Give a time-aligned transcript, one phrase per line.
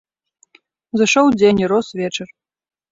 [1.03, 2.27] Зышоў дзень, і рос вечар.